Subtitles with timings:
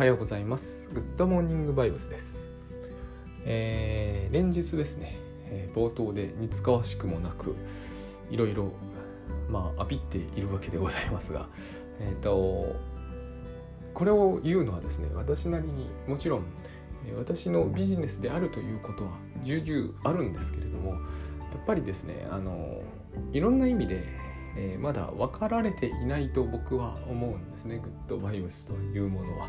[0.00, 0.88] はようございます。
[0.94, 2.38] グッドモーニングバイブスです、
[3.44, 7.54] えー、連日ですね、えー、冒頭で似つかわしくもなく
[8.30, 8.72] いろいろ
[9.50, 11.48] まあアピっているわけでございますが
[12.00, 12.76] えっ、ー、と
[13.92, 16.44] これを言うのはですね私なりにもちろん
[17.18, 19.10] 私のビジネスであるということは
[19.42, 21.00] 重々あるんですけれどもやっ
[21.66, 22.80] ぱりですねあの
[23.34, 24.02] いろんな意味で
[24.56, 29.48] えー、まだ分かられていないと僕は思うんですねグッドバイブスというものは。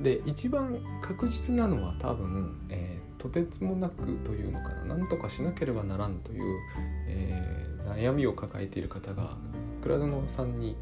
[0.00, 6.58] で一番確実なのは多分、えー、とてつもなくというのかな何とかしなければならんという、
[7.06, 9.36] えー、悩みを抱えている方が
[9.82, 10.76] 倉園さんに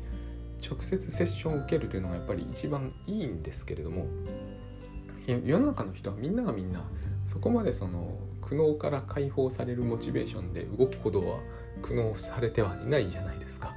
[0.67, 4.07] 直接セッションを受けるというのがやっぱり一番いいんですけれども
[5.27, 6.83] 世の中の人はみんながみんな
[7.27, 11.39] そこまでその苦悩から解放されるモチベーションで動くほどは
[11.83, 13.75] 苦悩されてはいないじゃないですか。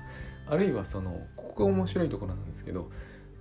[0.48, 2.92] あるいはそのここが面白いところなんですけど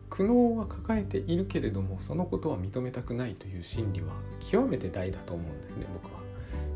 [0.09, 6.25] 苦悩は抱えているけれどもそのことは認めたくないという心理は極めて大だと思うんですね僕は。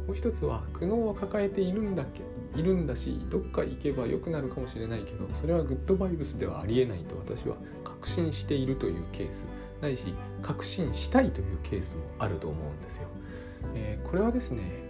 [0.06, 2.22] もう一つは苦悩は抱えているんだけ
[2.58, 9.46] いるんだしどっか行けば良くなるかもしれないけどそれはグッドバイブスではありえないと私は確信しているというケース
[9.80, 13.08] ないし確信したいというケースもあると思うんですよ。
[13.74, 14.87] えー、これはですね、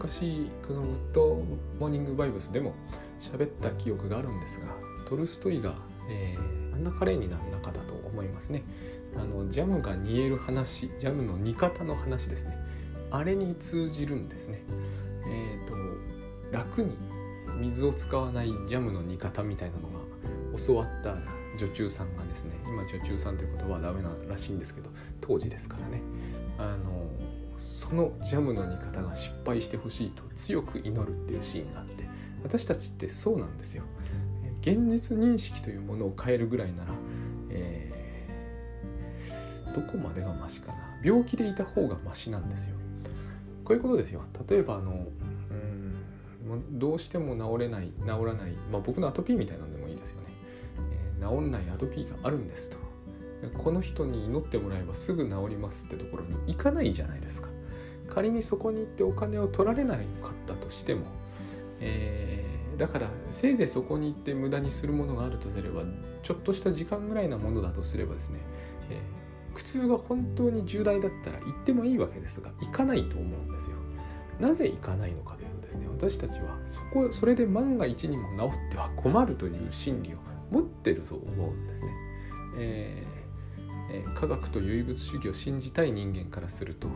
[0.00, 1.34] 昔このグッド
[1.78, 2.72] モーニングバイブスでも
[3.20, 4.66] 喋った記憶があるんですが
[5.06, 5.74] トルストイが、
[6.08, 8.62] えー、アンナ・カレーニナの中だと思いますね。
[9.14, 12.56] あのジャムが煮える話ジャムの煮方の話ですね
[13.10, 14.62] あれに通じるんですね。
[15.26, 15.74] えっ、ー、と
[16.50, 16.96] 楽に
[17.58, 19.98] 水を使わないジャムの煮方みたいなのが
[20.66, 21.14] 教わった
[21.58, 24.88] 女中さんがですね今女中さんという言葉はダメならしいんですけど
[25.20, 26.00] 当時ですからね
[26.56, 27.10] あの
[27.60, 32.08] そのジャムの煮方が失敗してほしいと強く祈るっていうシーンがあって
[32.42, 33.84] 私たちってそうなんですよ。
[34.62, 36.92] 現実認識というものを変えるぐらいなら、
[37.50, 40.78] えー、どこまでがマシかな。
[41.04, 42.76] 病気でいた方がマシなんですよ。
[43.64, 44.22] こういうことですよ。
[44.48, 45.06] 例えばあの
[45.50, 45.54] う
[46.56, 50.28] んどうしても治れない治らない、まあ、僕のアトピーみたいなのでもいいですよね、
[51.20, 52.89] えー、治んないアトピーがあるんですと。
[53.48, 57.48] この人に祈ってもらえばすぐ治りますってところに行かないじゃないですか。
[58.08, 60.04] 仮にそこに行ってお金を取られなかっ
[60.46, 61.06] たとしても、
[61.78, 65.84] えー、だからせいぜいそこに行って無駄にするものがあるとすれば
[66.22, 68.40] ちょっとした時間ぐらいなものだとすればですね、
[68.90, 73.76] えー、苦痛が本当に重大だったら行ってもいいわけですが行かないと思うんですよ。
[74.40, 80.16] なぜ行かないのかというとですね私たちはそこそれで万が一にも治っては困るという心理を
[80.50, 81.88] 持ってると思うんですね、
[82.58, 83.19] えー
[83.92, 86.88] え科学と唯物主義を信じたい人間からすると、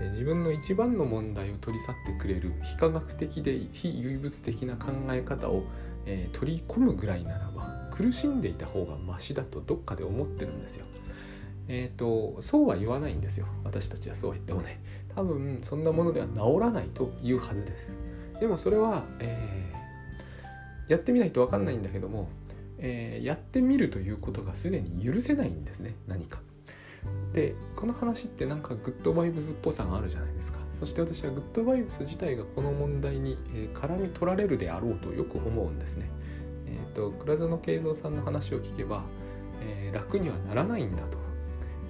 [0.00, 5.64] え自分の一番の問題を取り去ってくれる非科学的で非唯物的な考え方を、
[6.06, 10.86] え取り込むぐらいならば苦しんでいた方がマシだとどっかで思ってるんですよ。
[11.68, 13.46] えーと、そうは言わないんですよ。
[13.64, 14.80] 私たちはそう言ってもね。
[15.16, 17.90] 多分そんなものでは治らないというはずです。
[18.38, 22.28] でもそれは、えー、やってみないと分かんないんだけども
[22.78, 26.40] えー、やってみるということがすでに許せないんですね何か。
[27.32, 36.10] でこの話ってなんかグッドバイブスっぽさがあるじゃないですかそして私はグッドバイブス自体がこの問題に、え、絡み取られるであろうとよく思うんですね。
[36.66, 39.04] え、ー、と倉園慶三さんの話を聞けば、
[39.62, 41.18] えー、楽にはならないんだと、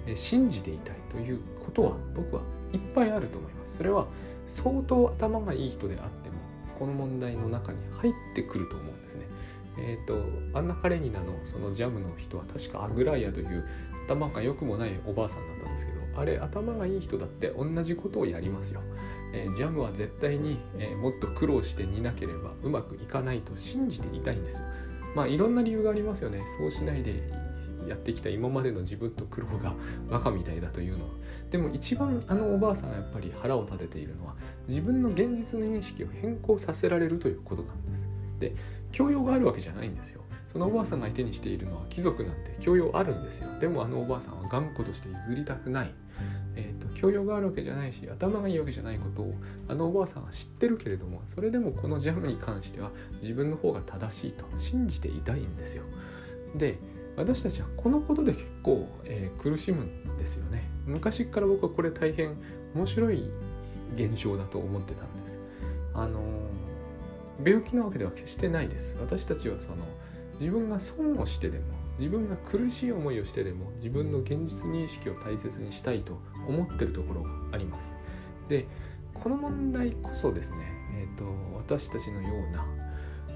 [0.05, 2.41] え信じていたいということは僕は
[2.73, 3.77] いっぱいあると思います。
[3.77, 4.07] それは
[4.45, 6.35] 相当頭がいい人であっても
[6.79, 8.96] この問題の中に入ってくると思うん。
[9.79, 13.65] えっ、ー、とアンナ・カレニナのそのジャムの人は確かアグライアという
[14.07, 18.81] 頭が良くもないおばあさんだったんですけどあれ頭がいい人だって同じことをやりますよ。
[19.33, 24.61] えー、ジャムは絶対に、えー、もっと苦労して煮なければうまくいかないと信じていたいんですよ。
[25.15, 26.43] まあいろんな理由がありますよね。
[26.57, 27.29] そうしないで
[27.87, 29.73] やってきた今までの自分と苦労が
[30.09, 31.11] バカみたいだというのは。
[31.51, 34.35] でも一番あのおばあさんがやっぱり腹を立てているのは
[34.67, 38.07] 自分の現実の認識を変更させられるということなんです。
[38.39, 38.53] で
[38.91, 40.21] 教養があるわけじゃないんですよ。
[40.47, 43.59] そのおばあさんが相手にしているのは貴族なんて教養あるんですよ。
[43.59, 45.93] でもあのおばあさんは頑固として譲りたくない、
[46.55, 49.33] えーと、教養があるわけじゃないし頭がいいわけじゃないことを
[49.67, 52.91] あのおばあさんは知ってるけれどもそれでもこのジャムに関しては
[53.21, 55.83] 自分の方が正しいと信じていたいんですよ。
[56.55, 56.77] で
[57.17, 60.63] 私たちはこのことで結構、えー、苦しむんですよね。
[60.85, 62.35] 昔から僕はこれ大変
[62.73, 63.29] 面白い
[63.95, 65.37] 現象だと思ってたんです。
[65.93, 66.46] あのー
[67.43, 69.77] 病気なわけでは決してないです私たちはその
[70.39, 71.65] 自分が損をしてでも
[71.99, 77.95] 自分が苦しい思いをしてでも自分の現実認識を大切にしたいと思ってるところがあります
[78.47, 78.67] で
[79.13, 80.57] この問題こそですね、
[80.95, 81.25] えーと、
[81.57, 82.65] 私たちのような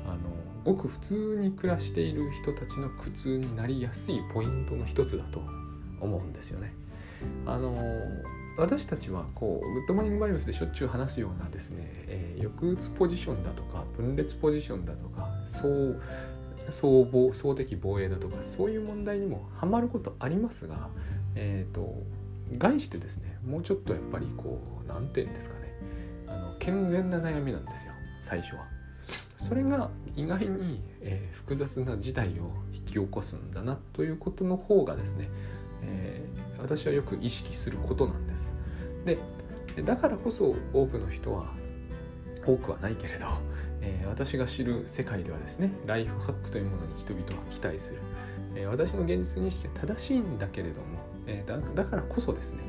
[0.05, 0.19] あの
[0.63, 5.41] ごく普通に暮らしている人たちの苦痛になりやすいポイントの一つだと
[5.99, 6.73] 思うんですよね。
[7.45, 7.75] あの
[8.57, 16.01] 私たちはこうグッドモーニングバイブスでしょっちゅう話すようなですね、えー、抑うつポジションだとか分裂ポジションだとかそう
[16.69, 20.89] 躁防躁的防衛だとかそういう問題にもハマることありますが、
[21.35, 21.95] えーと、
[22.57, 25.73] 概してですねもうちょっとやっぱりこう何て言うんですかね
[26.27, 28.81] あの健全な悩みなんですよ最初は。
[29.37, 35.29] それが意外に、えー、複雑な事態を引き起こすんだなということの方がですね、
[35.83, 38.53] えー、私はよく意識することなんです。
[39.05, 39.17] で
[39.83, 41.53] だからこそ多くの人は
[42.45, 43.27] 多くはないけれど
[43.81, 47.99] えー、私が知る世界ではですねライフハックというものに人々は期待する、
[48.55, 52.59] えー、私の現実認識は正しいんだけれども、えー、だからこそですね、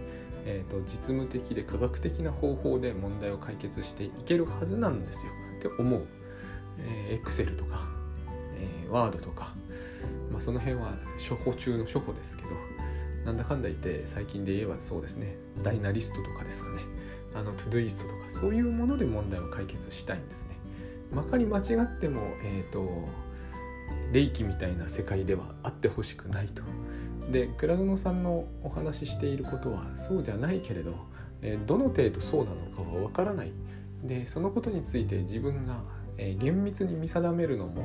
[0.44, 5.32] えーと、実務的で科学的な方法で問題を解決していけるはずなんですよ。
[5.58, 6.06] って思う、
[6.78, 7.86] えー、Excel とか、
[8.56, 9.52] えー、Word とか、
[10.30, 10.94] まあ、その辺は
[11.28, 12.48] 処方中の処方ですけど
[13.24, 15.36] なんだかんだ言って最近で言えばそうですね。
[15.62, 16.82] ダイナリストとかですかね。
[17.34, 20.56] あのトゥドゥイストとかそういうもので問題を解決したいんですね。
[21.12, 23.08] まかり間違っても、えーと、
[24.12, 26.62] 霊気みたいな世界ではあってほしくないと。
[27.30, 30.94] で倉園さんのお話ししていることはそうじゃないけれど、
[31.40, 33.52] えー、どの程度そうなのかはわからない。
[34.02, 35.84] でそのことについて自分が、
[36.18, 37.84] えー、厳密に見定めるのも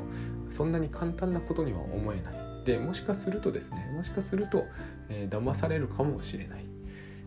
[0.50, 2.47] そんなに簡単なことには思えない。
[2.68, 4.66] でもしかするとですねもしかすると、
[5.08, 6.66] えー、騙されるかもしれない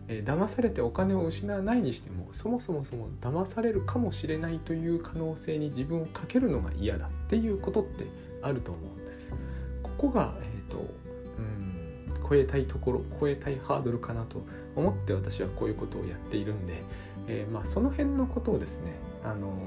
[0.07, 8.05] えー、騙されてお金を失わないにしてもそもそもそも騙されるかもしれないという可能性に自分をかけるのが嫌だっていうことって
[8.41, 9.33] あると思うんです。
[9.81, 10.79] ここが、えーと、
[11.37, 14.43] うん超えたいところ超えたいハードルかなと
[14.75, 16.81] 思って私はこういうことをやっているんで、
[17.27, 19.57] えー、まあ、その辺のことをですねあの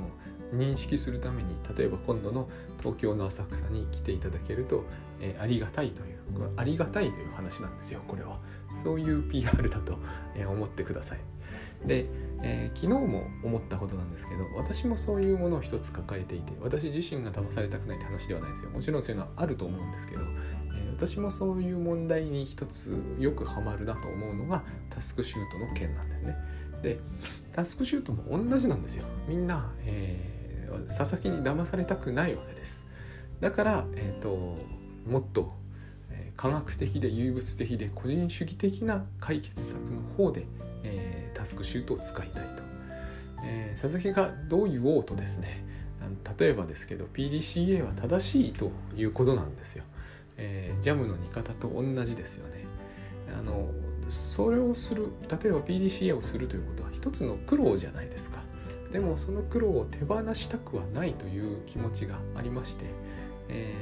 [0.57, 2.49] 認識するために例えば今度の
[2.79, 4.85] 東京の浅草に来ていただけると、
[5.21, 8.39] えー、ありがたいというこれありがたいという話なんですよこれは。
[8.83, 9.99] そういう PR だと
[10.35, 11.21] え思ってください。
[11.87, 12.07] で、
[12.43, 18.71] えー、昨日も思ったことなんですけど私もそういうものを一つ抱えていて私自身が騙されたくないって話ではないですよ。
[18.71, 26.37] もちろんそういうのはあると思うんですけど、えー、私もそういう問題に一つよくハマるなと思うのがタスクシュートの件なんですね。
[26.83, 26.99] で
[27.53, 29.05] タスクシュートも同じなんですよ。
[29.29, 30.34] みんな、えー、
[30.81, 32.85] 佐々木に騙されたくないわけです。
[33.41, 34.59] だから、えーと
[35.07, 35.53] もっと
[36.11, 40.47] え科学的で唯物的で個人主義的な解決策の方で、
[40.83, 42.63] えー、タスクシュートを使いたいと、
[43.45, 45.65] えー、佐々木がどう言おうとですね
[46.39, 49.85] 例えばですけど PDCA は正しいということなんですよ、
[50.37, 52.65] えー、ジャムの煮方と同じですよね。
[53.37, 53.71] あの
[54.11, 58.44] それをする例えば PDCA をするということは一つの苦労じゃないですか。
[58.95, 62.85] でもその苦労を手放したくはないという気持ちがありまして、
[63.49, 63.75] え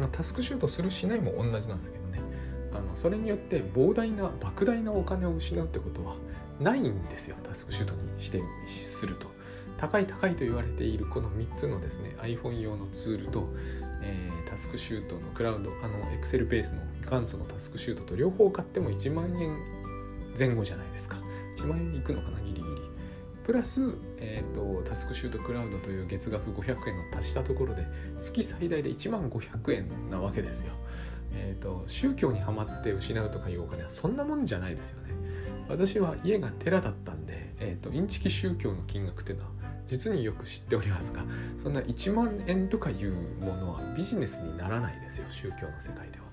[0.00, 2.20] まあ、タスクシュートするしないも同じなんですけどね。
[2.72, 6.16] あのそれによって膨大な莫大なお金を失うってことは
[6.58, 9.28] ないんですよタスクシュートにしてすると。
[9.76, 13.48] 高い高いと言われているこの3つのですね iPhone 用のツールと、
[14.02, 19.56] えー、タスクシュートのクラウドあの Excel ベースの元祖のタスクシュートと両方買っても1万円
[20.36, 21.16] 前後じゃないですか。
[21.58, 22.67] 1万円いくのかなギリギリ。
[23.48, 27.86] プラス、えーと、タスクシュートクラウドという月額500円の足したところで
[28.20, 30.74] 月最大で1万500円なわけですよ。
[31.32, 35.14] えーと、宗教にはまって失うとかいうお金はそんなもんじゃないですよね。
[35.66, 39.50] 私は家が寺だったんで、えーと、インチキ宗教の金額っていうのは
[39.86, 41.24] 実によく知っておりますが
[41.56, 46.26] そんな1万円とかいうものはビジネスにならないですよ宗教の世界では。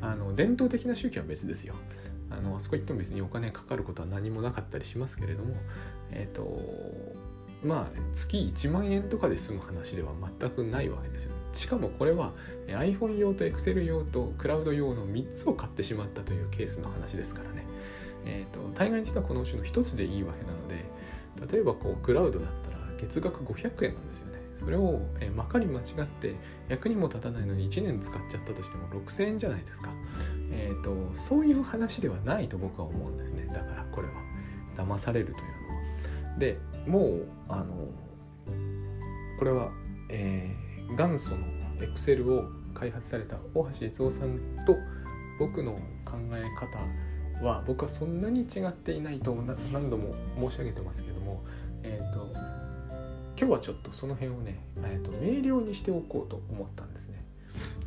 [0.00, 1.74] あの伝統的な宗教は別ですよ。
[2.30, 5.54] あのあそこ行っても別にお金かかることは何もなかったりしますけれども
[6.12, 6.60] えっ、ー、と
[7.64, 11.32] まあ月1万円とかで済む話では全くないわけですよ。
[11.52, 12.32] しかもこれは
[12.68, 17.64] iPhone 用と Excel 用とクラウド用の3つを買ってしまったというケースの話ですからね。
[18.24, 20.84] えっ、ー、と大概の人はこのうちの1つでいいわけなので
[21.52, 24.36] 例えばこうクラウドだったら月額500円なんですよね。
[24.56, 26.34] それを、えまかり間違って
[26.68, 29.90] 役にも立たないのに1年使っちゃったとしても6000円じゃないですか。
[30.50, 33.46] えーと、そういう話ではないと僕は思うんですね。
[33.46, 34.14] だからこれは
[34.76, 35.65] 騙されるというのは。
[36.38, 37.88] でもうあの
[39.38, 39.70] これは、
[40.10, 41.38] えー、元祖の
[41.80, 44.76] Excel を開発された大橋悦夫さんと
[45.38, 45.72] 僕の
[46.04, 49.34] 考え方は僕はそんなに違っていないと
[49.72, 50.14] 何度も
[50.50, 51.44] 申し上げてますけども、
[51.82, 52.32] えーと、
[53.38, 57.24] 今日はちょっとその辺をね、えーと明瞭にしておこうと思ったんですね。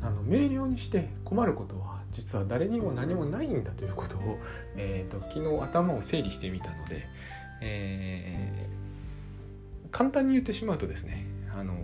[0.01, 4.37] あの明瞭にして困ることは実は誰にも何もないんだということを、
[4.75, 7.05] えーと、昨日頭を整理してみたので、
[7.61, 11.25] えー、簡単に言ってしまうとですね
[11.57, 11.75] あの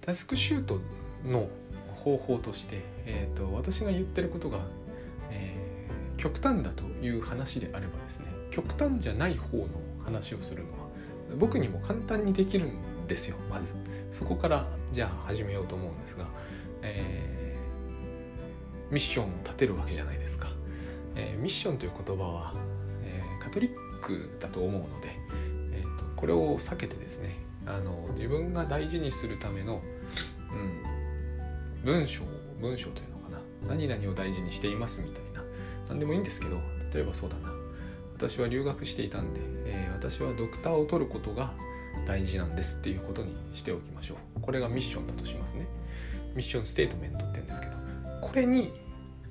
[0.00, 0.80] タスクシュート
[1.24, 1.48] の
[2.04, 4.58] 方法として、えーと、私が言ってることが
[5.30, 5.54] え
[6.16, 9.68] 極端だという話であればですね極端じゃない方の
[10.04, 10.88] 話をするのは
[11.38, 13.74] 僕にも簡単にできるんですよまず。
[14.12, 16.26] そこからじゃあ始めようと思うんですが、
[16.82, 20.48] えー、ミッションを立てるわけじゃないですか、
[21.16, 22.52] えー、ミッションという言葉は、
[23.04, 25.16] えー、カトリックだと思うので、
[25.72, 29.80] えーと、これを避けてですねあの自分が大事にするための、
[30.52, 32.22] うん、文章
[32.60, 35.42] 文章というのかな何々を大事にしていますみたいな
[35.88, 36.56] 何でもいいんですけど
[36.92, 37.52] 例えばそうだな
[38.16, 41.52] 私は留学していたんで、えー、私はドクターを取ることが
[42.06, 44.40] 大事なんですっていうことにしておきましょう。
[44.40, 45.66] これがミッションだとしますね。
[46.34, 47.72] ミッションステートメントって言うんですけど
[48.20, 48.70] これに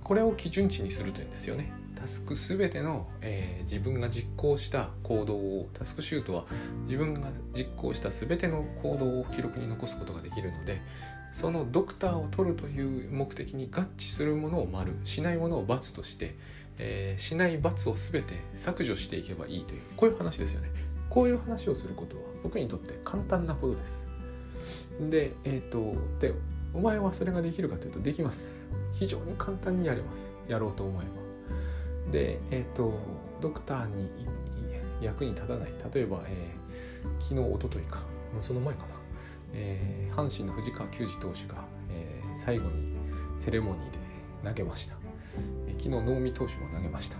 [0.03, 1.71] これを基準値にするというんですよね。
[2.01, 6.45] タスク全ての、えー、自分が実行した行動をタスクシュートは
[6.85, 10.81] 自分が実行した全ての行動を記録に残すことができるので
[11.31, 16.35] そのドクターを取るという目的に合致するものを丸しないものを×として、
[16.77, 20.69] えー、しない×を全て削除していけばいいというこういう話ですよね
[21.11, 24.07] こういう話をすることは僕にとって簡単なことです。
[25.09, 26.33] で、えっ、ー、と、で、
[26.73, 28.67] お前はそれができるかというとできます。
[28.93, 30.31] 非常に簡単にやれます。
[30.47, 31.20] やろうと思えば。
[32.11, 32.93] で、えっ、ー、と、
[33.41, 34.09] ドクターに
[35.01, 35.71] 役に立たない。
[35.93, 38.03] 例えば、えー、昨日、おとといか、
[38.41, 38.87] その前かな。
[39.53, 42.93] えー、阪神の藤川球児投手が、えー、最後に
[43.37, 43.97] セレモニーで
[44.43, 44.95] 投げました。
[45.67, 47.17] えー、昨日能見投手も投げました。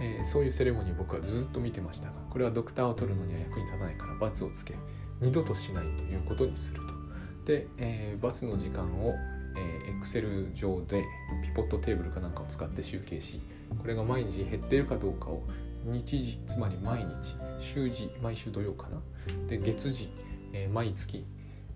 [0.00, 4.74] えー、そういうセレモニー僕はずっと見てましたがこれはドクターを取るのには役に立たないから罰をつけ
[5.20, 9.14] 二度としないということにするとで、えー、罰の時間を、
[9.56, 11.04] えー、Excel 上で
[11.42, 13.40] ピポットテーブルかなんかを使って集計し
[13.80, 15.42] これが毎日減っているかどうかを
[15.84, 19.00] 日時つまり毎日週次毎週土曜かな？
[19.46, 20.10] で月次、
[20.52, 21.24] えー、毎月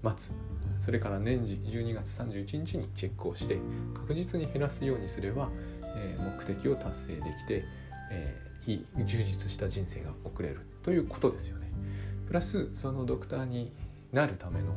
[0.02, 0.34] 末
[0.80, 3.58] それから年次12月31日にチェックをして
[3.94, 5.48] 確実に減らすようにすれば、
[5.96, 7.64] えー、目的を達成できて
[8.12, 11.66] えー、いい充実した人生が送れるということですよね。
[12.26, 13.72] プラスそのドクターに
[14.12, 14.74] なるための、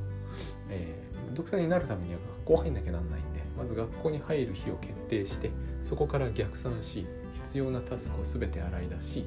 [0.70, 5.52] えー、ドクターになるためには学校入んなきゃなんないんでまず学校に入る日を決定して
[5.86, 9.26] そこから逆算し必要なタスクを全て洗い出し、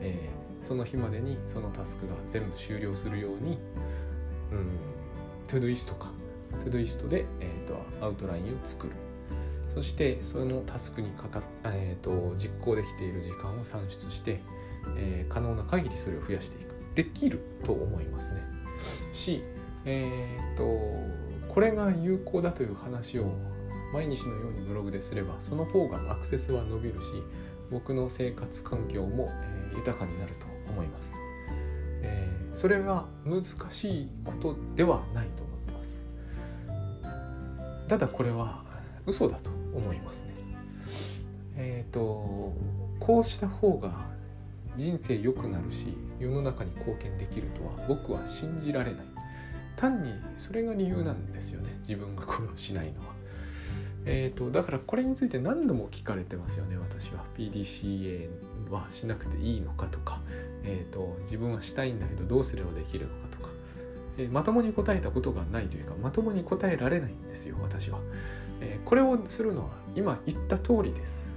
[0.00, 3.58] えー、その日までにそのタスクが全部終了するように、
[4.52, 4.68] うん、
[5.48, 6.10] トゥドゥイストか
[6.60, 8.92] トゥドゥイストで、えーとアウトラインを作る。
[9.68, 14.40] そしてそのタスクにかか、えーと、実行できている時間を算出して、
[14.96, 16.74] えー、可能な限りそれを増やしていく。
[16.94, 18.42] できると思いますね。
[19.12, 19.42] し
[19.84, 20.08] え
[20.52, 23.36] っ、ー、とこれが有効だという話を
[23.92, 27.06] 毎日のようにブログですればその方がアクセスは伸びるし
[27.70, 31.12] 僕の生活環境も、えー、豊かになると思います、
[32.02, 36.04] えー、それは難しいことではないと思ってます
[37.88, 38.62] ただこれは
[39.06, 40.34] 嘘だと思いますね。
[41.56, 42.52] えっ、ー、と
[43.00, 44.06] こうした方が
[44.76, 49.06] 人生良くなるし世の中に貢献できるとは僕は信じられない
[49.76, 53.17] 単にそれが理由なんですよね自分がこれをしないのは。
[54.04, 58.28] えーと、だからこれについて何度も聞かれてますよね私は PDCA
[58.70, 60.20] はしなくていいのかとか、
[60.64, 63.48] えーと、自分はしたいんだけどどうすればできるのかとか、
[64.16, 67.98] えー、まともに答えたことがないというかまともに答えられないんですよ私は。
[68.60, 71.36] えー、これをするのは今言った通りです。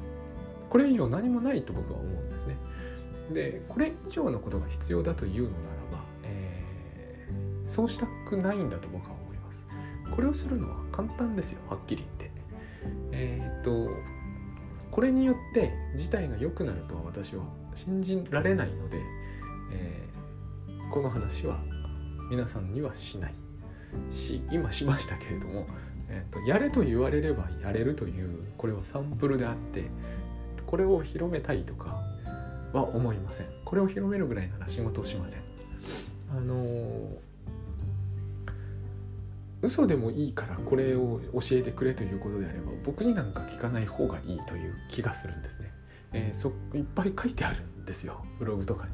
[0.70, 2.56] これ以上何もないと僕は思うんですね。
[3.34, 9.68] でこれ以上のことが必要だというのならば、えー、そうしたくないんだと僕は思います。
[10.16, 12.21] これをするのは簡単ですよはっきり言って。
[13.12, 13.90] え、っと
[14.90, 17.44] これによって事態が良くなるとは私は
[17.76, 19.00] 信じられないので、
[19.74, 21.60] えー、この話は
[22.30, 23.34] 皆さんにはしない。
[24.12, 25.68] し今しましたけれども
[26.14, 29.86] えーと、やれと言われればやれるというこれはサンプルであって
[30.66, 32.02] これを広めたいとか
[32.74, 33.48] は思いません。
[33.66, 35.42] これを広めるぐらいなら仕事をしません。
[36.32, 37.18] あのー、
[39.62, 45.72] 嘘でもいいからこれを教えてくれということであれば僕になんか聞かない方がいいという気がするんですね、
[46.14, 48.92] えー、そいっぱい書いてあるんですよブログとかに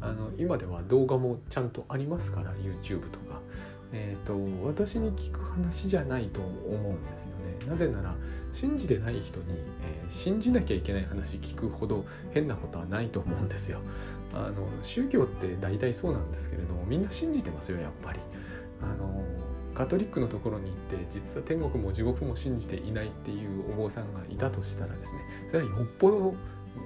[0.00, 3.30] あの今では動画もちゃんとありますから YouTube とか
[3.92, 4.34] えーと、
[4.66, 7.66] 私に聞く話じゃないと思うんですよね。
[7.66, 8.14] なぜなら
[8.52, 9.46] 信じてない人に、
[9.82, 13.80] えー、信じなきゃいけない話聞くほど変なことはないと思うんですよ。
[14.32, 18.20] あの宗教って大体そうなんですけれどもみんな信じてますよやっぱり。
[18.80, 19.24] あの
[19.80, 26.34] カトリックのところに行って実は天国も地獄も信じていないっていうお坊さんがいたとしたらですねそれはよっぽど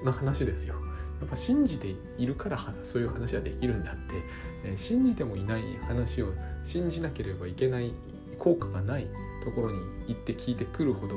[0.04, 0.76] な話ですよ。
[1.20, 4.00] やっぱ信じているからそういう話はできるんだって、
[4.64, 6.32] えー、信じてもいない話を
[6.62, 7.92] 信じなければいけない
[8.38, 9.08] 効果がない
[9.44, 11.16] ところに行って聞いてくるほど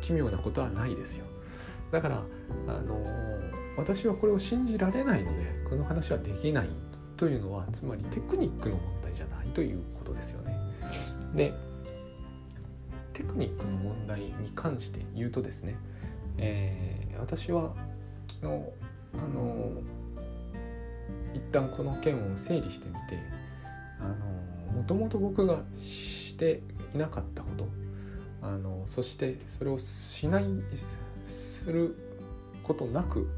[0.00, 1.26] 奇妙なことはないですよ。
[1.92, 2.22] だから
[2.68, 3.04] あの
[3.76, 6.68] 私はこれを信じられないのでこの話はできない
[7.18, 10.67] というのはつまりテクニックの問題じゃないということですよね。
[11.34, 11.54] で
[13.12, 15.76] テクニックの問題に関して言うとですね、
[16.38, 17.74] えー、私は
[18.28, 18.52] 昨日
[19.14, 19.72] あの
[21.34, 23.18] 一旦この件を整理してみて
[24.74, 26.62] もともと僕がして
[26.94, 27.68] いなかったこと
[28.42, 30.44] あのそしてそれをしない
[31.26, 31.96] する
[32.62, 33.28] ことなく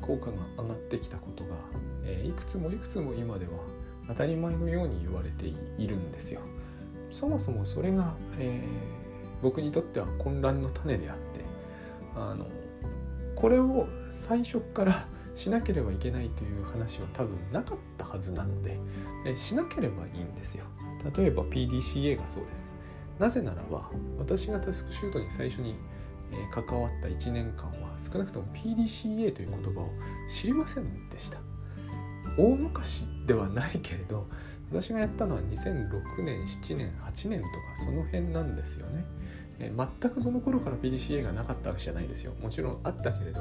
[0.00, 1.50] 効果が上がってきたことが、
[2.04, 3.52] えー、いくつもいくつも今では
[4.08, 5.46] 当たり前のように言われて
[5.78, 6.40] いるんですよ。
[7.12, 11.22] そもそもそれが、えー、僕にとっては混乱の種であって
[12.16, 12.46] あの
[13.36, 18.78] これを最初からしなければいけないという話は多分なかったはずなので、
[19.24, 20.64] えしなければいいんですよ。
[21.16, 22.70] 例えば PDCA がそうです。
[23.18, 25.76] なぜならば私がタスクシュートに最初に
[26.50, 29.90] 関わった1年間は少なくとも PDCA という言葉を
[30.28, 31.38] 知りませんでした
[32.38, 34.26] 大昔ではないけれど
[34.72, 39.04] 私がやったのは2006年7年8年とかその辺なんですよね、
[39.58, 42.32] え全くその頃から PDCA がなかったわけじゃないですよ。
[42.40, 43.40] もちろんあったけれど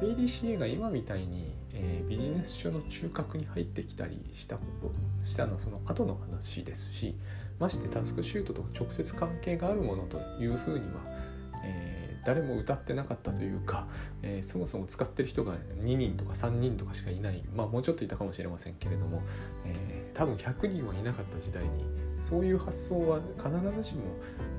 [0.00, 4.92] PDCA が今みたいに、えー、ビジネス書の中核に入ってきたりしたこと
[5.24, 7.16] したのはその後の話ですし
[7.58, 11.00] ましてタスクシュートと直接関係があるものというふうには、
[11.64, 13.88] えー、誰も歌ってなかったというか、
[14.22, 17.42] えー、そもそも使ってる人が2人とか3人とかしかいない。
[17.54, 19.22] まあもうちょっといたかもしれませんけれども、
[19.66, 21.70] えー、多分100人はいなかった時代に
[22.20, 24.02] そういう発想は必ずしも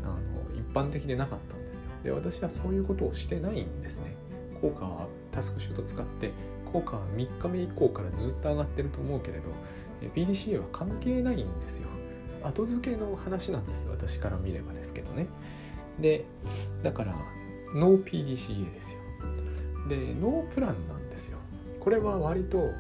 [0.04, 0.18] あの
[0.58, 1.86] 一般的でなかったんですよ。
[2.02, 4.16] で私はそういうことをしてないんですね。
[4.62, 6.32] 効果はタスクシュート使って
[6.72, 9.44] 効果は3日目以降からずっと上がってると思うけれど
[10.16, 11.88] PDCA は関係ないんですよ
[12.44, 15.28] 後付けの話なんです私から見ればですけどね
[16.00, 16.26] で
[16.84, 17.16] だから
[17.74, 19.00] ノー PDCA ですよ
[19.90, 21.38] でノープランなんですよ
[21.80, 22.74] これは割と、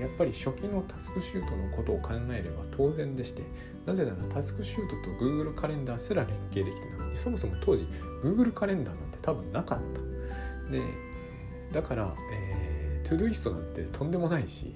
[0.00, 3.42] やっぱり初期のタスクシュートのことを考えれば当然でして
[3.86, 7.86] なぜならタスクシュートと Google カレンダーすら連携できてなそもそも当時
[8.22, 10.82] Google カレンダーなんて多分なかったで
[11.72, 14.74] だから、えー、 Todoist なんてとんでもないし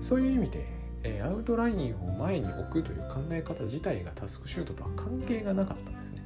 [0.00, 0.66] そういう意味で、
[1.04, 6.22] えー、アウトラインを前に置くという考え方自体がタスクシュートとは関係がなかったんですね。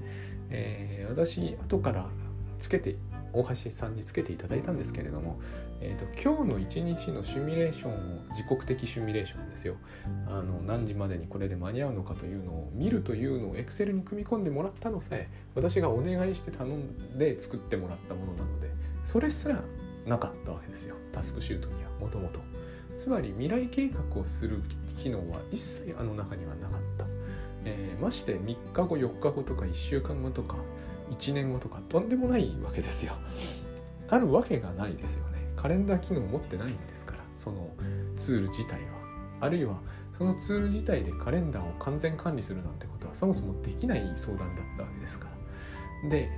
[0.50, 2.06] えー、私後から
[2.58, 2.96] つけて
[3.40, 5.40] 大橋さんにつけていただいたんですけれども、
[5.80, 7.96] えーと、今日の一日のシミュレーションを
[8.30, 9.76] 自国的シミュレーションですよ。
[10.26, 18.70] あの何時までにこれで間に合うのかというのを見るというのを Excel に組み込んでもらったのさえ私がお願いして頼んで作ってもらったものなので
[19.04, 19.60] それすら
[20.06, 20.96] なかったわけですよ。
[21.12, 22.40] タスクシュートにはもともと。
[22.96, 24.62] つまり未来計画をする
[24.96, 27.04] 機能は一切あの中にはなかった、
[27.66, 30.56] えー、まして3日後4日後とか1週間後とか
[31.10, 33.14] 1年後とかとんでもないわけですよ。
[34.08, 35.48] あるわけがないですよね。
[35.56, 37.18] カレンダー機能を持ってないんですから。
[37.36, 37.70] その
[38.16, 38.96] ツール自体は。
[39.40, 39.80] あるいは
[40.12, 45.26] そのツール自体でカレンダーを完全管理するなんてことはそもそもできない相談だったわけですか
[46.02, 46.10] ら。
[46.10, 46.30] で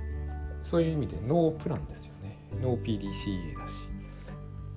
[0.63, 2.37] そういう意味でノープランですよね。
[2.61, 3.73] ノー PDCA だし。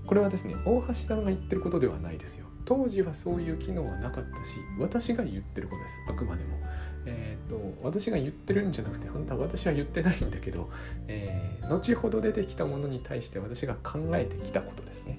[0.07, 2.47] これはですね大橋さんが言ってることではないですよ。
[2.65, 5.99] 当時はそういう機能はなかったし私が言ってることです。
[6.09, 6.61] あくまでも。
[7.07, 10.71] えーと、私が言ってるんじゃなくて本当は私は言ってないんだけど、
[11.09, 15.19] えー、後ほど出てきたものに対して私が考えてきたことですね。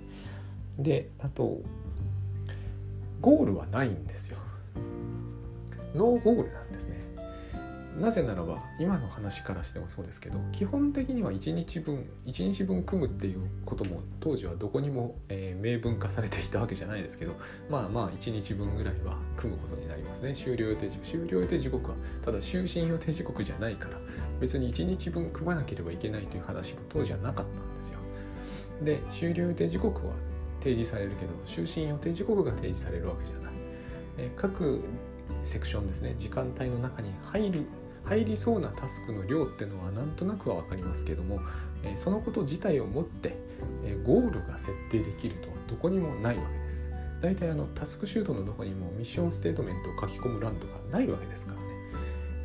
[0.80, 1.62] であと
[3.22, 4.38] ゴールはないんですよ。
[5.96, 7.03] ノーゴールなんですね。
[8.00, 17.36] なぜならば今の話からしてもそうですけど基本的には1日分1日分組むっていうことも当時はどこにも、えー、明文化されていたわけじゃないですけど
[17.70, 20.34] まあまあ1日分ぐらいは組むことになりますね。
[20.34, 23.98] 終了予定時刻終了予定時刻はただ就寝予定時刻じゃないから
[24.40, 28.00] 別に1日分組まなければいけないという話も当時はなかったんですよ。
[28.82, 30.14] で終了予定時刻は
[30.60, 33.54] 提示されるけど就寝予定時刻が提示されるわけじゃない、
[34.18, 34.82] えー、各
[35.44, 36.16] セクションですね。
[36.18, 37.66] 時間帯の中に入る
[38.06, 41.40] 入りそうなタスクの量っていうのはなんとなくは分かりますけども、
[41.84, 43.36] えそのこと自体をもって、
[43.86, 46.84] えゴールが設定できるとはどこにもないわけです。
[47.22, 51.64] 大体あのタスクシュートのどこにもミッションステートメントを書き込む欄とかないわけですからね。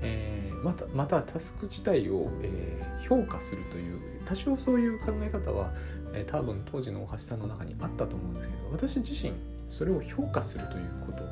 [0.00, 5.72] えー、またまたタスク自体を、え、評価するという多少そういう考え方は、
[6.14, 9.32] え、多分当時の大橋さんの中にあったと思うんですけど私自身
[9.66, 11.28] それを評価するということを、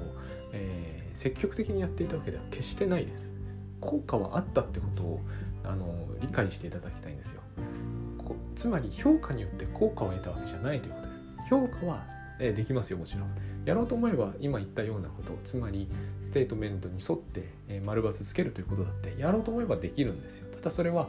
[0.52, 3.35] え積極的にやっていたわけでは決してないです。
[3.80, 5.20] 効果はあったってことを
[5.64, 7.40] あの理解していただきたいんですよ。
[8.18, 11.20] こつまり評価によって効果を得たわけじゃないということです。
[11.50, 12.04] 評価は、
[12.38, 13.28] えできますよもちろん。
[13.64, 15.88] やろうと思えば今言ったようなことつまり
[16.20, 20.48] ステートメントに沿って、え丸×つけるということだってやろうと思えばできるんですよ。
[20.54, 21.08] ただそれは、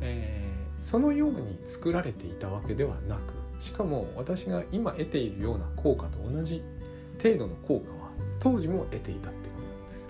[0.00, 0.50] え
[0.80, 6.62] そのように作られていたわけではなくしかも私が今得ているような効果と同じ
[7.22, 10.06] 程度の効果は当時も得ていたってことなんです。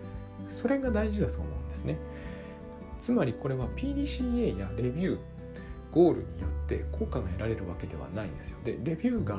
[0.48, 1.55] それが大事だと思う。
[1.76, 1.98] ですね。
[3.00, 5.18] つまりこれは PDCA やレビュー
[5.92, 8.58] ゴールによって効果が得られるわけではないんですよ。
[8.64, 9.38] でレビューが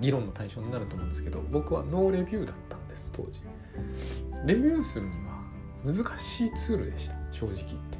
[0.00, 3.40] 議論の対象になると思うんですけど僕はノーレビューだったんです当時。
[4.46, 5.40] レビューするには
[5.84, 7.98] 難しいツールでした正直言って、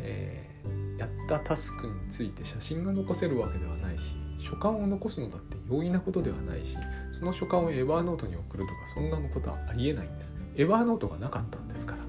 [0.00, 6.76] えー、やったタスクについて写真が残せるわけではないし書簡を残すのだって容易なことではないし
[7.18, 10.34] その書簡をエヴァーノートに送るとかそんなのことはありえないんです。
[10.56, 12.03] エヴァーノートがなかったんですから。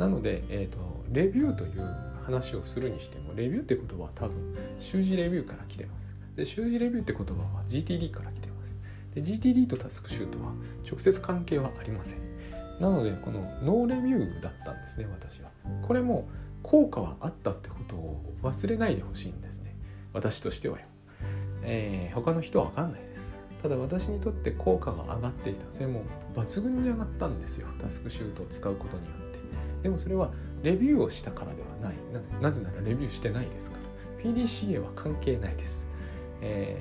[0.00, 0.78] なので、えーと、
[1.12, 1.86] レビューという
[2.24, 6.08] 話をするにしてもレビューって言葉は多分習字レビューから来てます。
[6.36, 8.74] で習字レビューって言葉は GTD から来てます。
[9.14, 10.52] で GTD とタスクシュートは
[10.88, 12.18] 直接関係はありません。
[12.80, 15.50] なのでこのノーレビューだったんですね私は。
[15.86, 16.30] これも
[16.62, 19.76] 効果はあったってことを忘れないでほしいんですね。
[20.14, 20.86] 私としてはよ、
[21.62, 23.38] えー、他の人は分かんないです。
[23.62, 25.66] ただ私にとって効果が上がっていた。
[25.70, 27.68] それも抜群に上がったんですよ。
[27.78, 29.10] タスクシュートを使うことによ
[29.82, 30.30] でもそれは
[30.62, 31.94] レビューをしたからではない。
[32.40, 33.80] なぜならレビューしてないですから。
[34.22, 35.86] PDCA は関係ないです、
[36.42, 36.76] え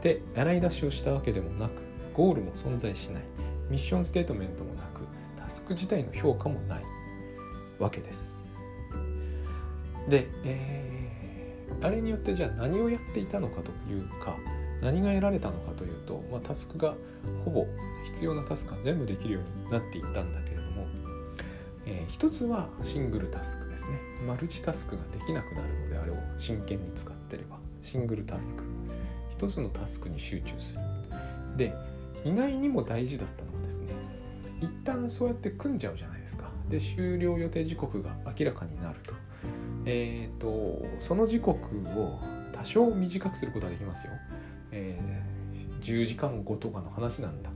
[0.00, 1.72] ー、で洗い出しをしたわけでもなく
[2.12, 3.22] ゴールも存在しない。
[3.68, 5.00] ミッションステートメントもなく
[5.36, 6.84] タスク自体の評価もない
[7.78, 8.36] わけです。
[10.08, 14.36] で、えー、あれによってじゃあ何をやっていたのかというか
[14.82, 16.94] 何が得られたのかというと、まあ、タスクが
[17.44, 17.66] ほぼ
[18.04, 20.53] 必要なタスクが全部できるようになっていったんだけど、
[21.86, 24.00] えー、一つはシングルタスクですね。
[24.26, 28.64] マルチタスクができなくなるのであれを真剣に使ってればシングルタスク。
[29.30, 30.80] 一つのタスクに集中する。
[31.56, 31.74] で
[32.24, 33.92] 意外にも大事だったのはですね
[34.60, 36.50] 一旦そうやって組んじゃうじゃないですか。
[36.68, 39.14] で終了予定時刻が明らかになると。
[39.84, 41.58] えっ、ー、とその時刻
[41.98, 42.18] を
[42.52, 44.12] 多少短くすることができますよ。
[44.72, 47.50] えー、10時間後とかの話なんだ、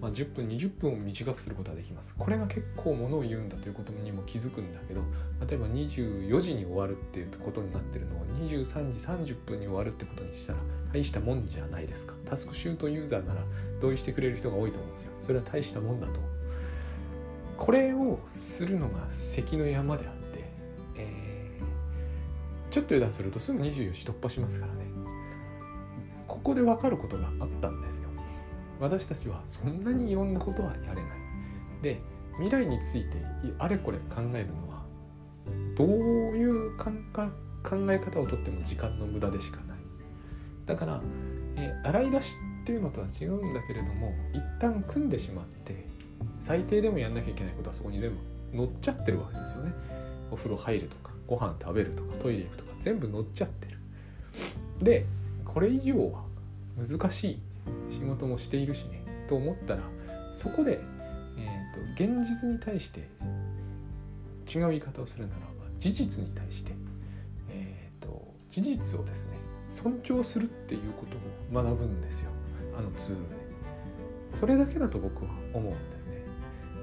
[0.00, 2.14] まあ、10分20分を短くすることができます。
[2.16, 5.02] これが結構ものを言うんだということにも気づくんだけど
[5.48, 10.58] 例えば24時に終わるっていうことになってるのを23時30分に終わるってことにしたら
[10.92, 12.14] 大したもんじゃないですか。
[12.24, 13.42] タスクシュートユーザーなら
[13.80, 15.12] 同意してくれる人が多いと思うんですよ。
[15.20, 16.20] それは大したもんだと。
[17.56, 20.44] これをするのが関の山であって、
[20.96, 24.86] えー、ちょっと油断するとすぐ24時突破しますからね。
[26.28, 28.08] ここで分かることがあったんですよ。
[28.80, 31.18] 私たちはそんなにいろんなことはやれない。
[31.82, 32.00] で
[32.34, 33.16] 未来について
[33.58, 34.82] あれこれ考えるのは
[35.76, 35.88] どう
[36.36, 36.92] いう考
[37.90, 39.78] え方をとっても時間の無駄でしかない。
[40.66, 41.00] だから、
[41.56, 45.86] え、洗い出しっていうのとは違うんだけれども一旦組んでしまって
[46.38, 48.16] 最低でもやんなきゃいけないことはそこに全部
[48.56, 49.72] 乗っちゃってるわけですよね。
[50.30, 53.78] お風呂入るとかご飯食べるとかトイレ行くとか全部乗っちゃってる。
[54.80, 55.06] で
[55.44, 56.24] これ以上は
[56.76, 57.40] 難しい。
[57.90, 59.82] 仕事もしているしねと思ったら
[60.32, 60.80] そこで、
[61.36, 63.00] えーと、現実に対して
[64.48, 65.46] 違う言い方をするならば
[65.78, 66.72] 事実に対して、
[67.50, 69.36] えーと、事実をですね
[69.70, 72.30] 尊重するっていうことを学ぶんですよ
[72.76, 73.48] あのツールで。
[74.34, 76.06] それだけだと僕は思うんです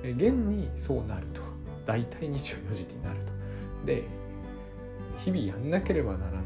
[0.03, 0.11] ね。
[0.11, 1.41] 現にそうなると
[1.85, 3.85] 大体24時になると。
[3.85, 4.03] で
[5.17, 6.43] 日々やんなければならない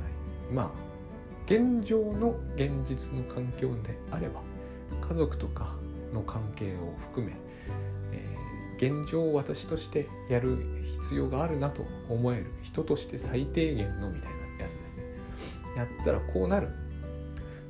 [0.53, 0.88] まあ
[1.49, 4.43] 現状の現実の環境であれば
[5.07, 5.75] 家族とか
[6.13, 7.33] の関係を含め、
[8.11, 14.81] えー、現状を私としてやる必要があるなと思える人として最低限のみたいなやつですね。
[15.75, 16.67] やったらこうなる。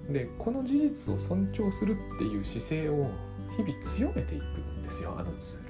[0.10, 3.10] でこの事実を尊重するっていう姿勢を
[3.56, 5.70] 日々強めていくんですよあのツールは、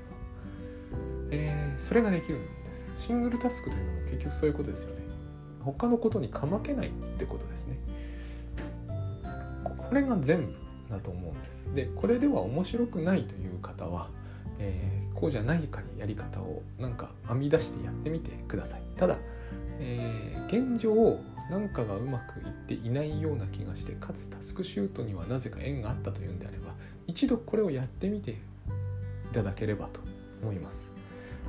[1.30, 2.92] えー、それができるんです。
[2.96, 5.09] シングルタスクというのも結局そういうことですよね。
[5.72, 7.78] 他のことにかまけないってことですね。
[9.64, 10.54] これが全部
[10.90, 11.74] だと思うんです。
[11.74, 14.10] でこれでは面白くないという方は、
[14.60, 18.84] えー、こうじゃないかにやり方をなんか編み出してやってみてください。
[18.98, 19.18] ただ、
[19.80, 26.74] えー、現状何かがうまくいっていないような気がしてかつタスクシュートにはなぜか縁があったというんであれば
[27.08, 28.36] 一度これをやってみてい
[29.34, 30.02] ただければと
[30.44, 30.90] 思います。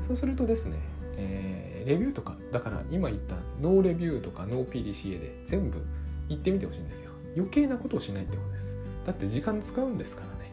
[0.03, 0.79] そうするとですね、
[1.21, 5.85] えー、レビューとかだから今言ったノーレビューとかノー PDCA で全部
[6.29, 7.11] 言ってみてほしいんですよ。
[7.37, 8.77] 余計なことをしないってことです。
[9.07, 10.53] だって時間使うんですからね、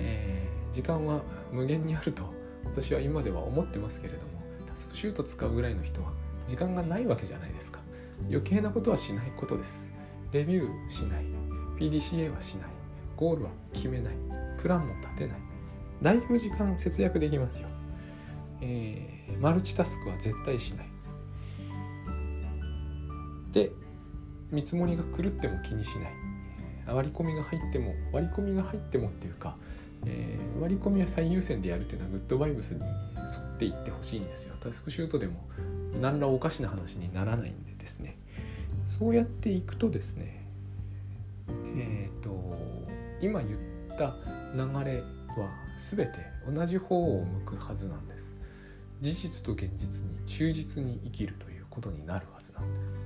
[0.00, 2.24] えー、時間は無限にあると
[2.64, 6.12] 私は今では思ってますけれどもタスクシュート使うぐらいの人は
[6.46, 7.80] 時間がないわけじゃないですか。
[8.28, 9.90] 余計なことはしないことです。
[10.32, 11.24] レビューしない。
[11.78, 12.70] PDCA はしない。
[13.16, 14.14] ゴールは決めない。
[14.58, 15.38] プランも立てない。
[16.02, 17.68] だいぶ時間節約できますよ、
[18.62, 20.86] えー、マルチタスクは絶対しない。
[23.52, 23.72] で
[24.50, 26.12] 見積もりが狂っても気にしない。
[26.86, 29.56] 割り込みが入っても割り込みが入ってもっていうか、
[30.06, 32.88] えー、割り込みは最優先でやるっていうのはグッドバイブスに沿
[33.54, 34.54] っていってほしいんですよ。
[34.62, 35.48] タスクシュートでも
[36.00, 38.16] 何らおかしな話にならないんでですね。
[38.86, 40.44] そうやっていくとですね
[41.76, 42.52] えっ、ー、と
[43.20, 43.58] 今言っ
[43.96, 44.14] た
[44.54, 46.12] 流れは全て
[46.46, 48.21] 同じ方を向くはずなんです。
[49.02, 53.02] 事実と現実に忠実に生きるということになるはずなんです。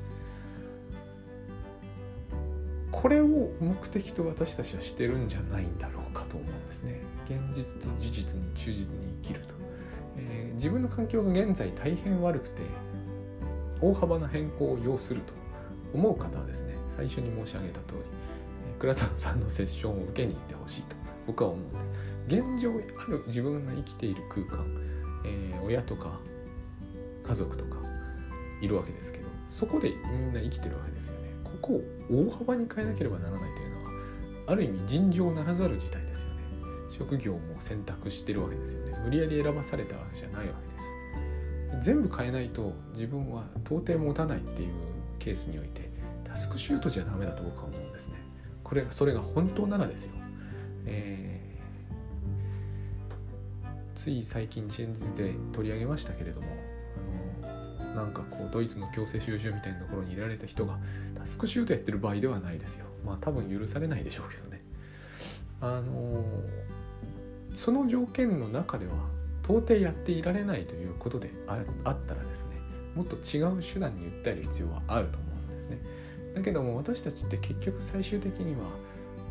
[2.93, 3.27] これを
[3.61, 7.01] 目的と私たちはしてるんじゃないんだろうかと思うんですね。
[7.25, 9.55] 現実と事実に忠実に生きると、
[10.19, 12.61] えー、自分の環境が現在大変悪くて
[13.81, 15.33] 大幅な変更を要すると
[15.95, 18.01] 思う方はですね最初に申し上げた通り
[18.79, 21.87] 倉田さんのセッションを受けに行ってほしいと僕は思うんです
[22.29, 24.67] 現状ある自分が生きている空間、
[25.25, 26.19] えー、親とか
[27.27, 27.77] 家族とか
[28.61, 31.31] いるわけですけどそこでみんな生きてるわけですよね。
[31.45, 33.91] ここを大幅に変えなければならないというのは
[34.49, 36.35] ある意味尋常ならざる事態ですよね。
[36.91, 38.99] 職業も選択してるわけですよね。
[39.05, 40.97] 無理やり選ばされたわけじゃないわけです。
[41.83, 44.73] 全部変えないと自分は到底持たないっていう
[45.19, 45.91] ケースにおいて
[46.25, 48.15] タスクシュートじゃダメだと僕は思うんですね。
[48.63, 50.13] これそれが本当ならですよ、
[50.87, 51.46] え、
[54.07, 56.47] つい最近チェンズで取り上げましたけれども
[57.97, 60.79] なんかこうドイツの強制収集みたいなところにいられた人が
[61.17, 62.87] タスクシュートやってる場合ではないですよ。
[63.05, 64.63] まあ多分許されないでしょうけどね。
[65.61, 66.23] あの
[67.57, 68.93] その条件の中では
[69.43, 71.57] 到底やっていられないということであ
[71.91, 72.61] ったらですね
[72.95, 75.81] もっと違う手段に訴える必要はあると思うんですね。
[76.37, 78.69] だけども私たちって結局最終的には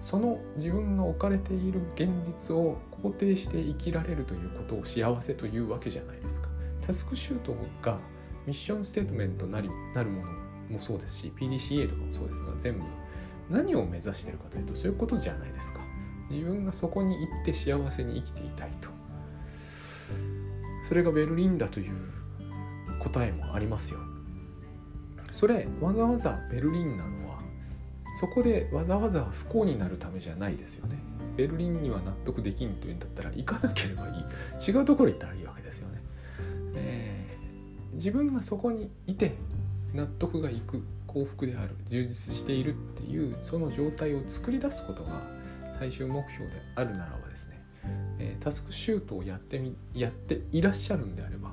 [0.02, 6.48] その自分が置かれている現実を肯定して生きられるということを幸せというわけじゃないですか。
[6.86, 8.00] タスクシュートが
[8.46, 10.32] ミッションステートメントなりなるもの
[10.70, 12.86] もそうですし PDCA とかもそうですが全部
[13.50, 15.80] 何を目指してるかというとそういうことじゃないですか。
[16.30, 18.90] 自分がそこに行って幸せに生きていたいと。
[20.88, 21.96] それがベルリンだという
[23.00, 24.00] 答えもありますよ。
[25.32, 27.40] それわざわざベルリンなのは
[28.20, 30.98] そこでわざわざ不幸になるためじゃないですよね。
[31.36, 34.72] ベルリンには納得できんというんだったら行かなければいい。
[34.72, 36.02] 違うところ行ったらいいわけですよね、
[36.76, 37.38] え。
[37.94, 39.34] ー、自分がそこにいて
[39.94, 45.22] 納得がいく幸福である充実しているっていうその状態を作り出すことが
[45.80, 47.62] 最終目標であるならばですね、
[48.20, 51.52] えー、タスクシュートをやってみやっていらっしゃるんであれば、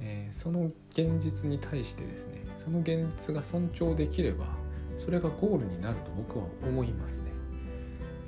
[0.00, 4.46] えー、その現実に対してですねその現実が尊重できれば
[4.98, 7.31] それがゴールになると僕は思いますね。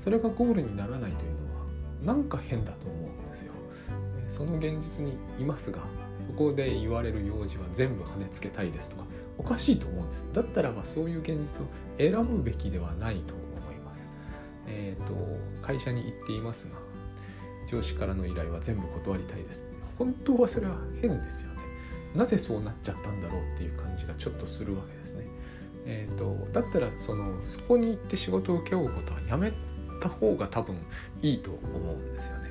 [0.05, 1.33] それがゴールにならないという
[2.05, 3.55] のはなんか変だと思うんですよ。
[4.29, 5.81] その現実にいますが
[6.27, 9.05] そこで言われる用事は全部跳ねつけたいですとか
[9.39, 14.01] おかしいと思うんですだったらばそういう現実を選ぶべきではないと思います。
[14.67, 15.15] えっ、ー、と
[15.63, 16.73] 会社に行っていますが
[17.67, 19.65] 上司からの依頼は全部断りたいです。
[19.97, 21.61] 本当はそれは変ですよね。
[22.15, 25.25] なぜそうなっちゃったんだろうっていう感じがちょっとするわけですね。
[25.87, 29.53] えーと、だったらそのそこに行って仕事を請け負うことはやめ
[30.05, 30.77] た方が多分
[31.23, 32.51] いいと思うんですよね。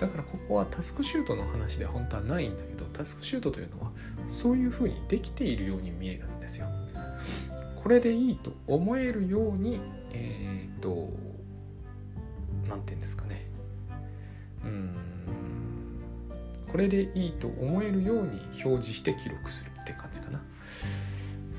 [0.00, 3.92] だからここはタスクシュートの話では本当はないんだけどタスクシュートというのは
[4.26, 6.66] そういうふうにできているように見えるんですよ。
[7.76, 9.78] これでいいと思えるように
[10.12, 11.10] えっ、と
[12.68, 13.46] 何て言うんですかね。
[14.64, 14.96] うん。
[16.72, 20.42] これでいいと思えるように表示して記録するって感じかな。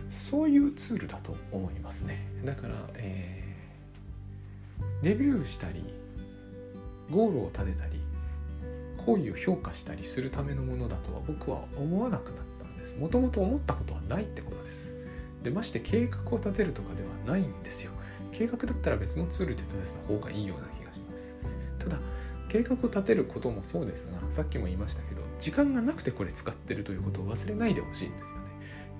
[0.09, 2.27] そういうツールだと思いますね。
[2.43, 3.44] だから、えー、
[5.05, 5.83] レビューしたり
[7.11, 8.01] ゴールを立てたり
[9.05, 12.95] 行為を評価したりするためのものだとは僕は思わなくなったんです。
[12.97, 14.91] もともと思ったことはないってことです。
[15.43, 17.91] でまして計画を立てるとかではないんですよ。
[18.31, 21.35] 計画だったら別のツールで立てた方がいいような気がします。
[21.77, 21.99] ただ
[22.49, 28.41] 計画を立てることもそうですがさっきも言いましたけど時間がなくてこれ使ってるということを忘れないでほしいんですよね。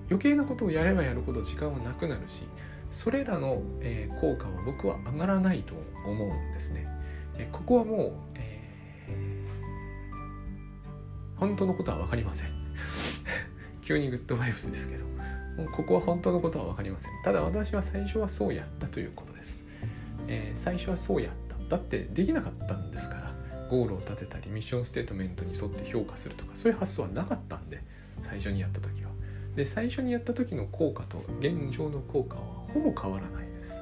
[0.08, 2.44] 余計なことをやればやるほど時間はなくなるし
[2.90, 5.74] それらの、え、効果は僕は上がらないと
[6.06, 6.86] 思うんですね。
[7.38, 12.48] えここはもう、えー、本当のことは分かりません。
[13.82, 15.04] 急にグッドバイブスですけど
[15.56, 17.12] もうここは本当のことは分かりません。
[17.24, 19.64] ただ私は最初はそうやったということです。
[20.28, 21.56] えー、最初はそうやった。
[21.68, 23.34] だってできなかったんですから
[23.70, 27.82] ゴールを立てたりミッションステートメントに沿って評価するとかそういう発想はなかったんで
[28.22, 29.10] 最初にやった時は。
[29.56, 33.78] で最初にやった時の効果と現状の効果はほぼ変わらないです。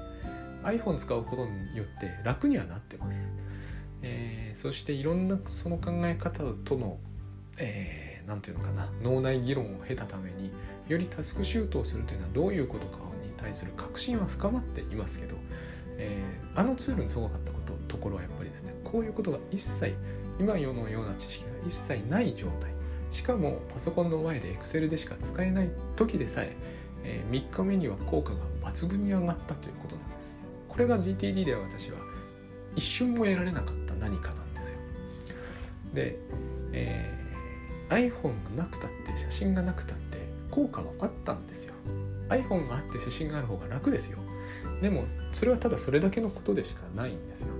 [0.63, 3.19] iPhone 使うことによって楽にはなってます、
[4.03, 6.99] えー、そしていろんなその考え方との、
[7.59, 10.51] えー、て言うのかな脳内議論を経たために
[10.89, 15.37] よりタスクシュートをするというのはどういうことかに対する確信は深まっていますけど、
[15.99, 19.95] えー、あのツールのすごかったことところはやっぱりですねこういうことが一切
[20.39, 22.71] 今世のような知識が一切ない状態。
[23.11, 26.57] しかもパソコンの前で Excel でしか使えない時でさえ
[27.05, 28.39] え、3日目には効果が
[28.71, 30.35] 抜群に上がったということなんです
[30.69, 31.99] これが GTD では私は
[32.75, 34.79] 一瞬も得られなかった何かなんですよ。
[35.95, 36.19] で、
[36.73, 40.19] えー、iPhone がなくたって写真がなくたって
[40.51, 41.75] 効果はあったんですよ。
[42.29, 44.19] iPhone があって写真がある方が楽ですよ。
[44.83, 47.55] でもそれはただそれだけのことでしかないんですよ。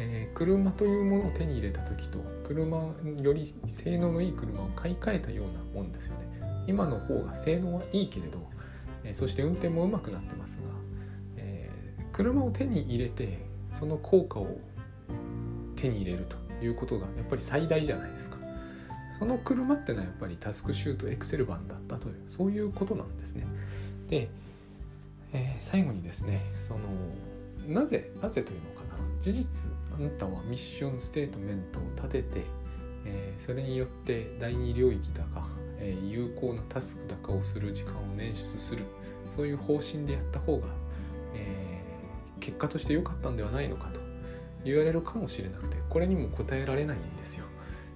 [0.00, 6.28] えー、車というものを手に入れた時と車より性能のいい車を買い替えたようなもんですよね。
[6.66, 8.38] 今の方が性能はいいけれど、
[9.04, 10.62] えー、そして運転もうまくなってますが、
[11.36, 13.38] えー、車を手に入れて
[13.70, 14.58] その効果を
[15.76, 18.38] 手に入れるということがやっぱり最大じゃないですか。
[19.18, 23.46] その車ってのはやっぱりタスクシュートエクセル版だったというそういうことなんですね。
[24.08, 24.28] で、
[25.32, 26.80] え、最後にですねその
[27.66, 28.77] なぜなぜというのか。
[29.20, 32.44] 事実あなたはミッションステートメントを立てて、
[33.04, 35.46] えー、それによって第二領域だか
[35.80, 38.84] えー、有効なタスクだかをする時間を捻出する。
[39.36, 40.66] そういう方針でやった方が、
[41.34, 44.00] えー、結果として良かったんではないのかと。
[44.64, 47.44] 言われるかもしれなくてこれにも答えられないんですよ。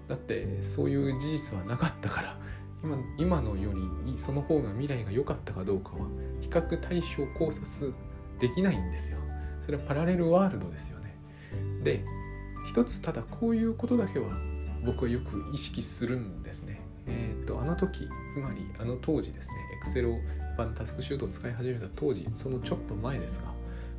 [0.09, 2.37] だってそういう事実はなかったから
[2.83, 6.07] 今今のよりその方が未来が良かったかどうかは
[6.41, 7.93] 比較対象考察
[8.39, 9.19] できないんですよ。
[9.61, 11.02] それはパラレルワールドですよね。
[11.83, 12.05] で
[12.67, 14.29] 一つただこういうことだけは
[14.85, 16.81] 僕はよく意識するんですね。
[17.07, 20.21] えーと、あの時つまりあの当時ですね Excel を
[20.57, 23.53] 版タスクシュートを使い始めた当時そのちょっと前ですが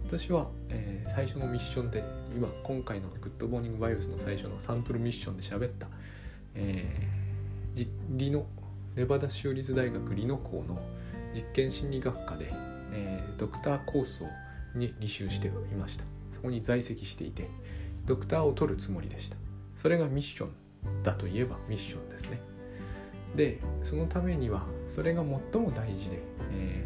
[0.05, 2.01] 私は、えー、最初のミッションで
[2.33, 5.87] 今今回のグッドモーニングバイブスの最初のサンプルミッションで喋った、
[6.55, 8.45] えー、リノ
[8.95, 10.79] ネバダ州立大学リノ校の
[11.33, 12.51] 実験心理学科で、
[12.93, 14.27] えー、ドクターコースを
[14.75, 16.05] に履修していました。
[16.31, 17.49] そこに在籍していて
[18.05, 19.37] ドクターを取るつもりでした。
[19.75, 22.41] それがミッションだといえばミッションですね。
[23.35, 26.19] でそのためにはそれが最も大事で、
[26.51, 26.85] え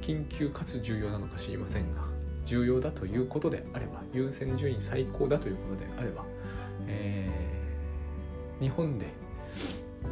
[0.00, 2.02] ー、緊急かつ重要なのか知りませんが
[2.44, 6.24] 重要だということであれば優先順位最高だということであれば、
[6.86, 9.06] えー、日本で、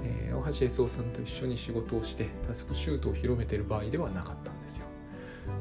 [0.03, 4.87] えー、大橋悦夫さんと一緒に仕事をしてタスクシュートを広めている場合ではなかったんですよ。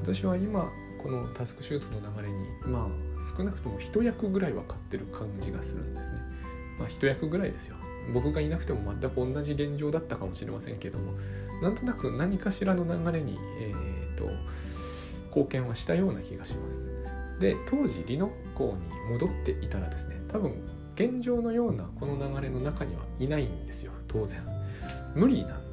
[0.02, 0.70] 私は今
[1.02, 2.88] このタスクシュートの流れにまあ
[3.22, 6.20] 少なくとも一役ぐらい分かってる感じがするんですね。
[6.80, 7.76] まあ一役ぐらいですよ。
[8.14, 11.14] 僕がいなくても全く同じ現状だったかもしれませんけども
[11.62, 14.30] なんとなく何かしらの流れに、えーと、
[15.30, 17.40] 貢献はしたような気がします。
[17.40, 20.56] で当時リノッコに戻っていたらですね多分
[20.96, 24.42] 現状のようなこの流れの中にはいないんですよ当然。
[25.16, 25.65] 無理なん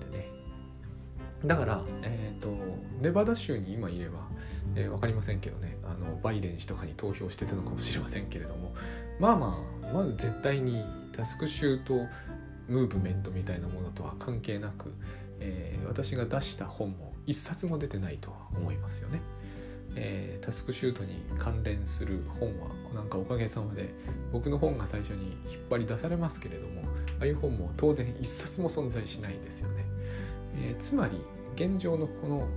[1.44, 2.48] だから、えーと、
[3.00, 4.20] ネバダ州に今いれば、
[4.76, 8.74] えー、分かりませんけどねあのバイデン氏とかに投票してたのかもしれませんけれども
[9.18, 10.82] まあまあまず絶対に
[11.16, 11.94] タスクシュート
[12.68, 14.92] ムーブメントみたいなものとは関係なく、
[15.40, 19.20] えー、私が出した本も一冊も出てないとは思いますよね。
[19.94, 23.90] えー、タスクシュートに関連する本はなんかおかげさまで
[24.32, 26.82] 僕の本が最初に引っ張り出されますけれども
[27.20, 29.84] ああいう本も当然一冊も存在しないですよね。
[30.54, 31.20] えー、つまり
[31.54, 32.48] 現状のこの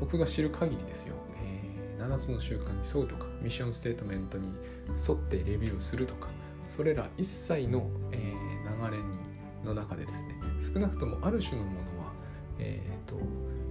[0.00, 4.46] 僕が知る限りですよ、えー、7つの習慣に沿うとかミッションステートメントに
[5.08, 6.28] 沿ってレビューするとか
[6.68, 9.26] それら一切の、えー、流れに
[9.66, 10.34] の中でですね
[10.74, 12.12] 少なくともある種のものは、
[12.58, 13.16] えーと、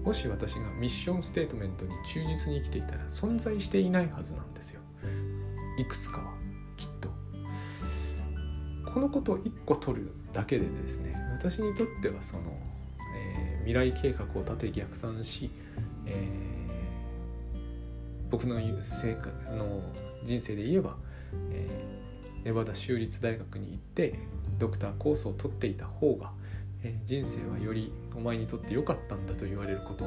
[0.04, 4.82] もし私がミッションステートメントに忠実に生きていたら存在していないはずなんですよ。
[5.78, 6.34] いくつかは
[6.78, 7.10] きっと。
[8.92, 12.44] このことを1個取るだけでですね私にとってはその、
[13.66, 15.52] 未来計画を立て逆算し、
[16.06, 19.82] えー、僕の生活の
[20.26, 20.96] 人生で言えば、
[21.52, 21.96] えー
[22.46, 24.20] ネバダ州立大学に行って
[24.60, 26.32] ドクターコースを取っていた方が、
[26.84, 30.06] えー、人生はよりお前にとって良かったんだと言われること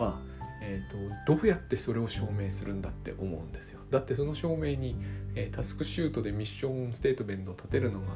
[0.00, 0.20] は、
[0.62, 3.80] えーと、どうやってそれを証明するんだって思うんですよ。
[3.90, 4.96] だってその証明に、
[5.34, 8.06] えー、タスクシュートでミッションステートメントを立てるのが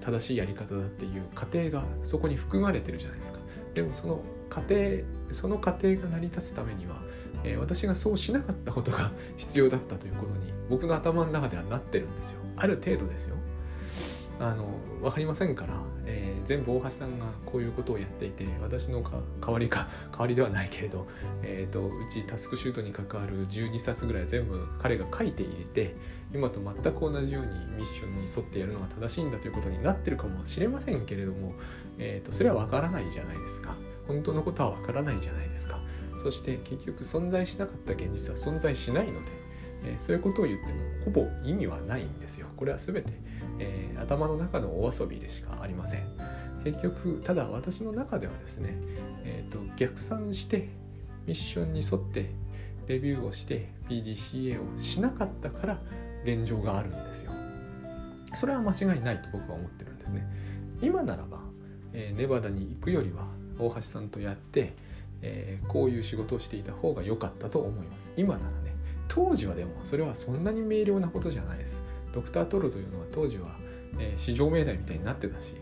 [0.00, 3.38] 正しいやり方だっていう過程がそこに含まれてるじゃないですか。
[3.74, 4.76] でもその過程
[5.32, 6.96] その過程が成り立つためには、
[7.42, 12.38] えー、私がそうしなかったことが 必要だったということに僕の頭の中ではなってるんですよ。
[12.56, 13.36] ある程度ですよ。
[14.40, 14.66] あの
[15.00, 15.74] 分かりませんから、
[16.06, 21.06] えー、全部大橋さんがこういうことをやっていて私の代わりか 代わりではないけれど、
[21.42, 25.94] えーと、うちタスクシュートに関わる12冊ぐらい全部彼が書いて入れて
[26.32, 31.52] 今と全く同じようにミッションに沿ってやるのが正しいんだということになってるかもしれませんけれども、
[31.98, 33.76] えーと、それは分からないじゃないですか。
[34.06, 35.80] 本当のことはわからないじゃないですか。
[36.22, 39.30] そして結局存在しなかった現実は存在しないので、
[39.84, 40.72] えー、そういうことを言っても
[41.04, 42.46] ほぼ意味はないんですよ。
[42.56, 43.12] これは全て、
[43.58, 46.06] えー、頭の中のお遊びでしかありません。
[46.64, 48.74] 結局ただ私の中ではですね、
[49.24, 50.70] えーと、逆算して
[51.26, 52.30] ミッションに沿って
[52.86, 55.78] レビューをして PDCA をしなかったから
[56.24, 57.32] 現状があるんですよ。
[58.36, 60.26] それは間違いないと僕は思ってるんですね。
[60.80, 61.43] 今ならば、
[61.94, 63.26] えー、ネバダに行くよりは
[63.58, 64.74] 大橋さんとやって、
[65.22, 68.12] えー、こういう仕事をしていた方が良かったと思います。
[68.16, 68.74] 今ならね
[69.08, 71.82] 当時はでもそれはそんなに明瞭なことじゃないです。
[72.12, 73.56] ドクター・トルというのは当時は、
[73.98, 75.54] えー、市場命題みたいになってたし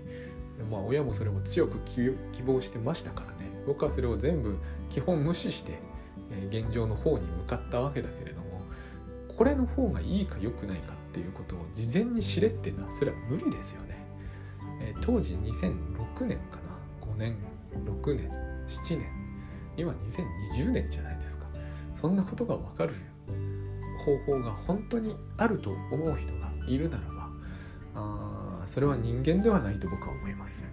[0.70, 3.50] まあ親もそれを強く希望してましたからね。
[3.66, 4.56] 僕はそれを全部
[4.90, 5.78] 基本無視して、
[6.32, 8.60] えー、現状の方に向かったわけだけれども
[9.36, 13.91] これの方がいいか良くないかっていうことを事前に知れっていうのはそれは無理ですよね、
[14.82, 17.36] え、当時2006年かな？5年
[17.86, 18.28] 6年
[18.66, 19.06] 7年。
[19.76, 21.46] 今2020年じゃないですか。
[21.94, 22.92] そんなことが分かる
[24.04, 27.30] 方法が本当にあると思う人がいるならば
[27.94, 30.68] あそれは人間ではないと僕は思います。